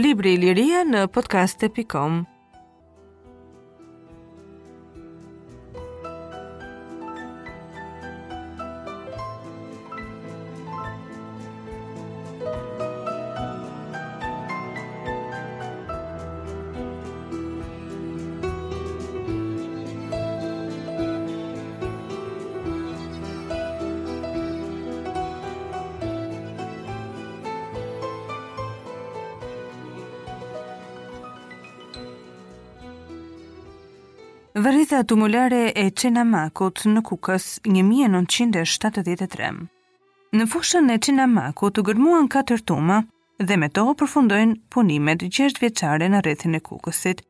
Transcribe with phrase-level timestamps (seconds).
[0.00, 2.22] Libri i liria në podcast.com
[34.64, 39.48] Vërritha tumulare e qenamakot në Kukës 1973.
[40.38, 43.02] Në fushën e qenamakot të gërmuan 4 tuma
[43.48, 47.20] dhe me to përfundojnë punimet 6 vjeçare në rrethin e Kukësit.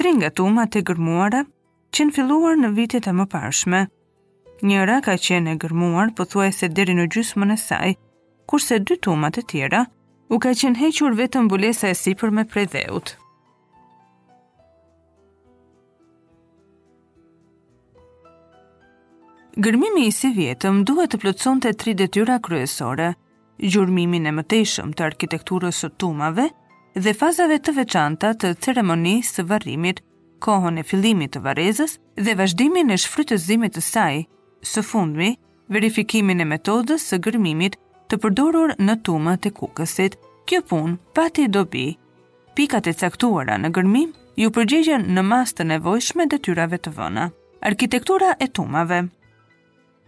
[0.00, 3.80] Tre nga tumat e gërmuara në filluar në vitet e më parshme.
[4.68, 7.90] Njëra ka qenë gërmuar gërmuar se deri në gjysmën e saj,
[8.50, 9.86] kurse dy tumat e tjera
[10.28, 13.14] u ka qenë hequr vetëm bulesa e sipër me prej dheut.
[19.64, 23.06] Gërmimi i si vjetëm duhet të plëtson të tri detyra kryesore,
[23.72, 26.44] gjurmimin e mëtejshëm të arkitekturës së tumave
[26.92, 30.02] dhe fazave të veçanta të ceremonisë së varrimit,
[30.44, 34.20] kohën e fillimit të varezës dhe vazhdimin e shfrytëzimit të saj,
[34.74, 35.30] së fundmi,
[35.72, 37.80] verifikimin e metodës së gërmimit
[38.12, 41.86] të përdorur në tumat e kukësit, kjo pun pati dobi.
[42.60, 47.30] Pikat e caktuara në gërmim ju përgjegjen në mas të nevojshme detyrave të vëna.
[47.70, 49.06] Arkitektura e tumave–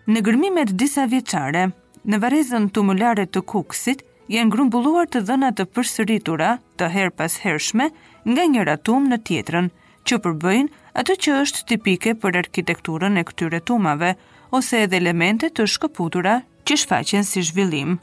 [0.08, 1.66] në gërmimet disa vjeqare,
[2.08, 4.02] në varezën tumulare të kuksit,
[4.32, 7.90] janë grumbulluar të dhënat të përsëritura të her pas hershme
[8.28, 9.68] nga një ratum në tjetrën,
[10.08, 14.14] që përbëjnë atë që është tipike për arkitekturën e këtyre tumave,
[14.56, 17.98] ose edhe elemente të shkëputura që shfaqen si zhvillim.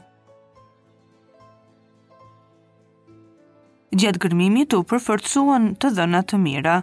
[3.96, 6.76] Gjatë gërmimit u përfërcuan të dhëna të mira.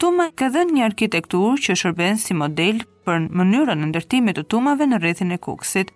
[0.00, 4.86] Tuma ka dhe një arkitekturë që shërben si model për mënyrën e ndërtimit të tumave
[4.86, 5.88] në rrethin e kuksit.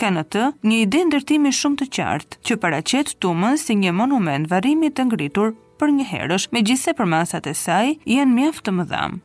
[0.00, 4.48] Ka në të një ide ndërtimi shumë të qartë që paracet tumën si një monument
[4.52, 5.50] varimit të ngritur
[5.80, 9.22] për një herësh, me gjithse për masat e saj janë mjaftë të më dhamë.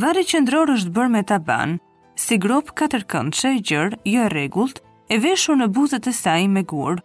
[0.00, 1.70] Vari qëndror është bërë me taban,
[2.24, 6.44] si grop katërkënd që e gjërë, jo e regullt, e veshur në buzët e saj
[6.54, 7.02] me gurë,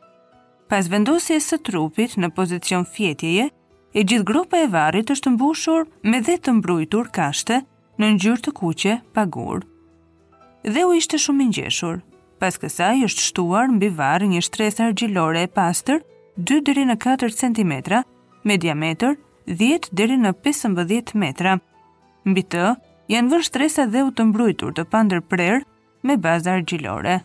[0.73, 3.43] Pas vendosjes së trupit në pozicion fjetjeje,
[3.93, 7.59] e gjithë grupa e varrit është mbushur me dhe të mbrujtur kashte
[8.01, 9.59] në ngjyrë të kuqe pa gur.
[10.89, 11.99] u ishte shumë i ngjeshur.
[12.41, 16.01] kësa i është shtuar mbi varr një shtresë argjilore e pastër
[16.41, 17.73] 2 deri në 4 cm
[18.47, 19.13] me diametër
[19.61, 21.59] 10 deri në 15 metra.
[22.25, 22.65] Mbi të
[23.13, 25.61] janë vënë shtresa dheu të mbrujtur të pandër prerë
[26.03, 27.19] me bazë argjilore.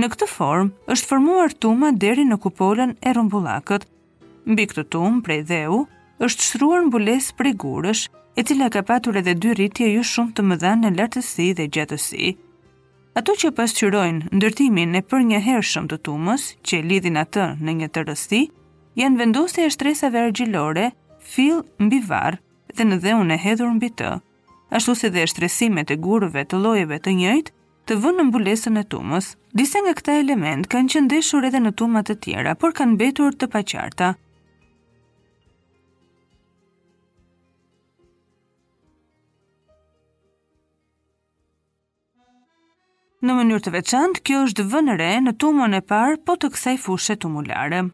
[0.00, 3.82] Në këtë formë është formuar tuma deri në kupolën e rumbullakët.
[4.48, 5.82] Mbi këtë tumë prej dheu
[6.24, 8.04] është shtruar mbules prej gurësh,
[8.38, 12.30] e cila ka patur edhe dy rritje ju shumë të mëdha në lartësi dhe gjatësi.
[13.20, 17.76] Ato që pasqyrojnë ndërtimin e për një herë shumë të tumës, që lidhin atë në
[17.82, 18.40] një të rësti,
[18.96, 20.88] janë vendose e shtresave argjilore,
[21.20, 22.40] fill mbi varë
[22.78, 24.14] dhe në dheun e hedhur mbi të,
[24.72, 27.58] ashtu si dhe shtresimet e gurëve të lojeve të njëjtë
[27.88, 29.32] të vënë në mbulesën e tumës.
[29.58, 33.48] Disa nga këta element kanë qëndeshur edhe në tuma të tjera, por kanë mbetur të
[33.54, 34.12] paqarta.
[43.22, 44.94] Në mënyrë të veçantë, kjo është vënë
[45.24, 47.84] në tumën e parë po të kësaj fushë tumulare.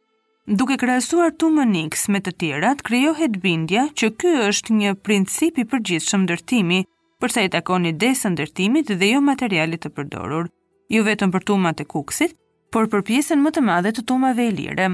[0.48, 5.66] Duke krahasuar tumën X me të tjerat, krijohet bindja që ky është një princip i
[5.68, 6.80] përgjithshëm ndërtimi
[7.22, 10.48] përsa i takoni desë ndërtimit dhe jo materialit të përdorur,
[10.88, 12.36] ju jo vetëm për tumat e kuksit,
[12.72, 14.86] por për pjesën më të madhe të tumave e lire.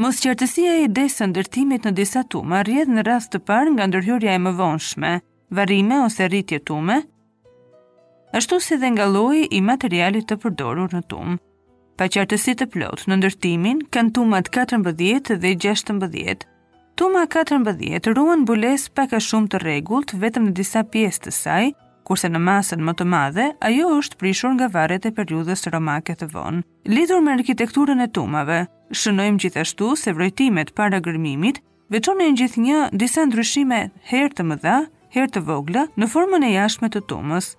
[0.00, 4.34] Mos qartësia e desë ndërtimit në disa tuma rjedh në rast të parë nga ndërhyrja
[4.34, 5.10] e më vonshme,
[5.56, 7.02] varime ose rritje tume,
[8.32, 11.36] ashtu si dhe nga loj i materialit të përdorur në tumë.
[12.00, 16.51] Pa qartësi të plotë në ndërtimin, kanë tumat 14 dhe 16,
[16.94, 21.62] Tuma 14 ruan bules pak a shumë të regullt vetëm në disa pjesë të saj,
[22.04, 26.28] kurse në masën më të madhe, ajo është prishur nga varet e periudhës romake të
[26.34, 26.60] vonë.
[26.94, 28.58] Lidhur me arkitekturën e tumave,
[29.02, 31.62] shënojmë gjithashtu se vrojtimet para gërmimit
[31.94, 33.80] në gjithë një disa ndryshime
[34.12, 34.76] herë të mëdha,
[35.16, 37.54] herë të vogla, në formën e jashme të tumës.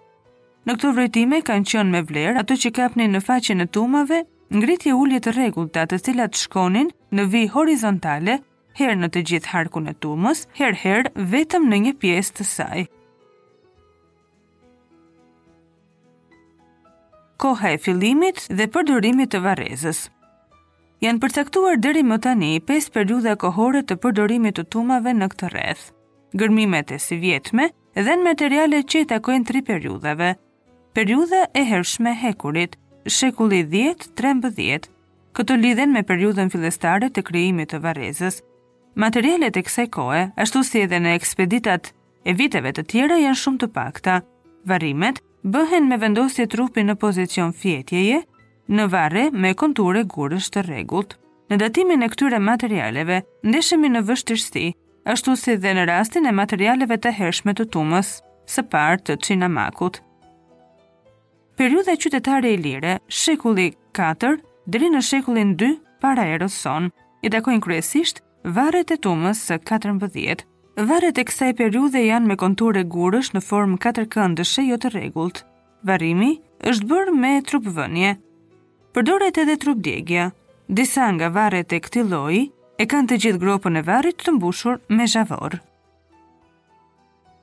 [0.68, 4.22] Në këto vrojtime kanë qënë me vlerë ato që kapni në faqen e tumave,
[4.54, 8.40] ngritje ullje të regullta të cilat shkonin në vi horizontale
[8.78, 12.84] herë në të gjithë harkun e tumës, herë herë vetëm në një pjesë të saj.
[17.44, 20.04] Koha e fillimit dhe përdorimit të varezës
[21.04, 25.82] Janë përcaktuar deri më tani 5 periudha kohore të përdorimit të tumave në këtë rreth.
[26.40, 30.30] Gërmimet e si vjetme dhe në materiale që i takojnë tri periudhave.
[30.96, 34.88] Periudha e hershme hekurit, shekulli 10-13,
[35.36, 38.40] këto lidhen me periudhën fillestare të kryimit të varezës,
[38.96, 41.88] Materialet e kësaj kohe, ashtu si edhe në ekspeditat
[42.30, 44.20] e viteve të tjera, janë shumë të pakta.
[44.70, 48.20] Varrimet bëhen me vendosje trupi në pozicion fjetjeje,
[48.70, 51.16] në varre me konture gurësh të rregullt.
[51.50, 54.68] Në datimin e këtyre materialeve, ndeshemi në vështirësi,
[55.10, 58.14] ashtu si dhe në rastin e materialeve të hershme të tumës,
[58.48, 60.00] së parë të Çinamakut.
[61.58, 64.36] Periudha qytetare e lirë, shekulli 4
[64.68, 65.74] deri në shekullin 2
[66.06, 66.88] para erës son,
[67.22, 70.44] i takojnë kryesisht varet e tumës së 14.
[70.90, 75.44] Varet e kësaj periudhe janë me konture gurësh në formë katërkëndëshe jo të rregullt.
[75.86, 76.34] Varrimi
[76.68, 78.16] është bërë me trupvënie.
[78.94, 80.28] Përdoret edhe trupdjegja.
[80.70, 82.44] Disa nga varet e këtij lloji
[82.80, 85.60] e kanë të gjithë gropën e varrit të mbushur me zhavor.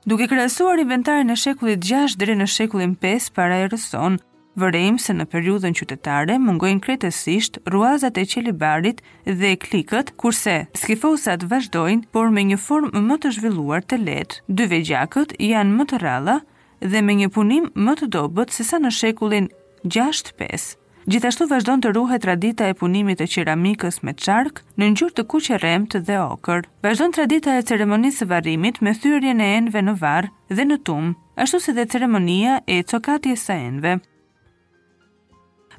[0.05, 4.17] Duke krahasuar inventarin e shekullit 6 dhe në shekullin 5 para erës sonë,
[4.59, 11.45] Vërejmë se në periudhën qytetare mungojnë kretësisht ruazat e qelibarit dhe e klikët, kurse skifosat
[11.47, 14.41] vazhdojnë, por me një formë më të zhvilluar të letë.
[14.51, 16.35] Dyve gjakët janë më të ralla
[16.83, 19.47] dhe me një punim më të dobët se sa në shekullin
[19.87, 20.75] 6-5.
[21.09, 25.57] Gjithashtu vazhdon të ruhe tradita e punimit e qiramikës me qarkë në njërë të kuqe
[25.63, 26.67] remtë dhe okër.
[26.83, 31.15] Vazhdon tradita e ceremonisë varimit me thyrje në enve në varë dhe në tumë,
[31.47, 33.97] ashtu se dhe ceremonia e cokatje sa enve.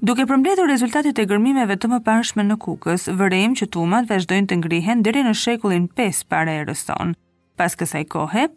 [0.03, 5.05] Duke përmbledhur rezultatet e gërmimeve të mëparshme në Kukës, vërejmë që tumat vazhdojnë të ngrihen
[5.07, 7.13] deri në shekullin 5 para erës sonë.
[7.61, 8.49] Pas kësaj kohe,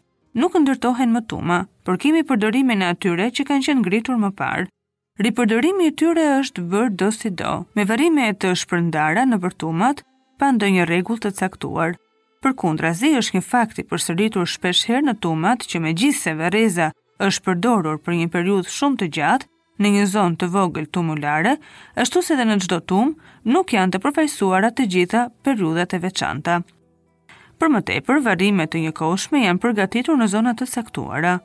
[0.41, 4.65] nuk ndërtohen më tuma, por kemi përdorimin e atyre që kanë qenë ngritur më parë.
[5.21, 10.01] Ripërdorimi i tyre është bërë do si do, me varrime të shpërndara në bërtumat
[10.41, 11.93] pa ndonjë rregull të caktuar.
[12.41, 16.89] Përkundrazi është një fakt i përsëritur shpeshherë në tumat që megjithëse vareza
[17.29, 19.47] është përdorur për një periudhë shumë të gjatë,
[19.83, 21.57] Në një zonë të vogël tumulare,
[21.99, 23.09] ashtu si dhe në çdo tum,
[23.43, 26.59] nuk janë të përfaqësuara të gjitha periudhat e veçanta.
[27.59, 31.35] Për më tepër, varrimet të njëkohshme janë përgatitur në zona të caktuara.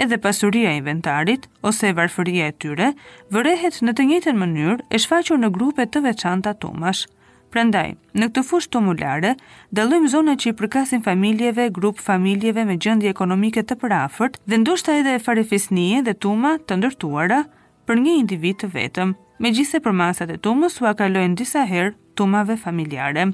[0.00, 2.88] Edhe pasuria e inventarit ose varfëria e tyre
[3.34, 7.04] vërehet në të njëjtën mënyrë e shfaqur në grupe të veçanta tumash.
[7.52, 9.34] Prandaj, në këtë fushë tumulare,
[9.76, 14.96] dallojmë zonat që i përkasin familjeve, grup familjeve me gjendje ekonomike të përafërt dhe ndoshta
[15.02, 17.42] edhe farefisnie dhe tuma të ndërtuara
[17.90, 21.94] për një individ të vetëm, me gjithse për masat e tumës u akalojnë disa herë
[22.18, 23.28] tumave familjare.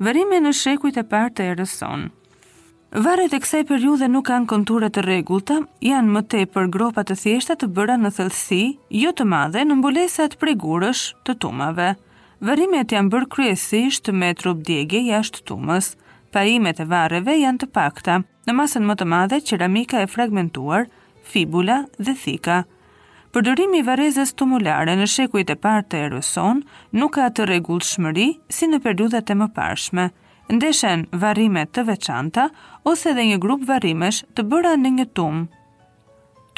[0.00, 1.76] Vërime në shekujt e partë të erës
[3.04, 7.54] Varet e kësaj periudhe nuk kanë konture të rregullta, janë më tepër gropa të thjeshta
[7.60, 8.58] të bëra në thellësi,
[9.02, 11.92] jo të madhe në mbulesat prej gurësh të tumave.
[12.42, 15.92] Varrimet janë bërë kryesisht me trup djegje jashtë tumës.
[16.34, 18.18] Parimet e varreve janë të pakta,
[18.50, 20.90] në masën më të madhe qeramika e fragmentuar,
[21.30, 22.62] fibula dhe thika
[23.36, 26.62] përdorimi i varezës tumulare në shekujt e parë të erës son
[26.98, 28.24] nuk ka të rregullt shmëri
[28.56, 30.06] si në periudhat e mëparshme.
[30.54, 32.48] Ndeshen varrime të veçanta
[32.90, 35.44] ose edhe një grup varrimesh të bëra në një tum.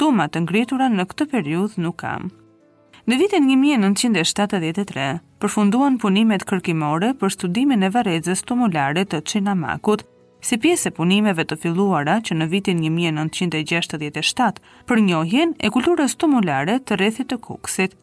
[0.01, 2.31] Tuma të ngritura në këtë periudhë nuk kam.
[3.05, 5.05] Në vitin 1973,
[5.43, 10.05] përfunduan punimet kërkimore për studimin e varezës tumulare të Çinamakut
[10.43, 14.57] si pjesë e punimeve të filluara që në vitin 1967
[14.89, 17.93] për njohjen e kulturës tumulare të rrethit të kuksit.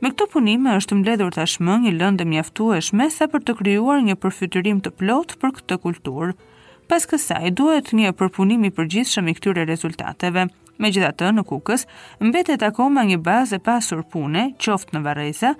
[0.00, 4.80] Me këto punime është mbledhur tashmë një lëndë mjaftueshme sa për të krijuar një përfytyrim
[4.82, 6.34] të plot për këtë kulturë.
[6.90, 10.48] Pas kësaj duhet një përpunim i përgjithshëm i këtyre rezultateve,
[10.80, 11.82] Me gjitha të në kukës,
[12.24, 15.50] mbetet akoma një bazë e pasur pune, qoftë në vareza,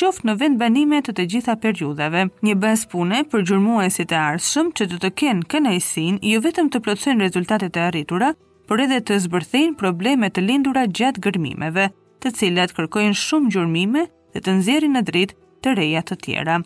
[0.00, 2.22] qoftë në vend banimet të të gjitha periudave.
[2.48, 6.72] Një bazë pune për gjurmuesit e arshëm që të të kenë kënajsin, ju jo vetëm
[6.72, 8.32] të plotësojnë rezultatet e arritura,
[8.68, 11.90] por edhe të zbërthin probleme të lindura gjatë gërmimeve,
[12.24, 16.62] të cilat kërkojnë shumë gjurmime dhe të nëzjerin në dritë të reja të tjera.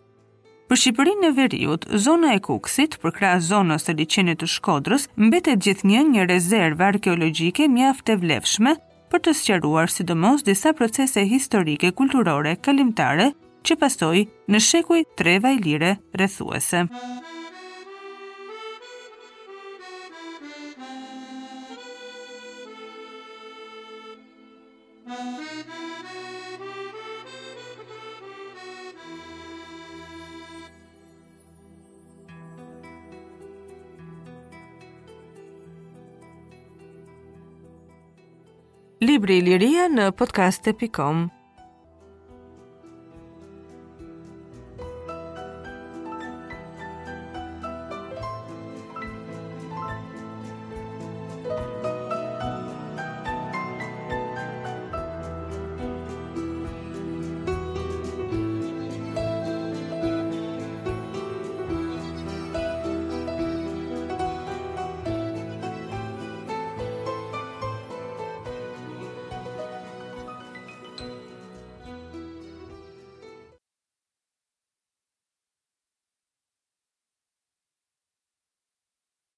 [0.74, 6.00] Për Shqipërinë e Veriut, zona e Kuksit, krahas zonës së liçenit të Shkodrës, mbetet gjithnjë
[6.08, 8.72] një rezervë arkeologjike mjaft e vlefshme
[9.14, 13.28] për të sqaruar sidomos disa procese historike, kulturore, kalimtare
[13.64, 16.82] që pasoi në shekuj 3 vajlire rrethuese.
[39.04, 41.24] libri i liria në podcast.com.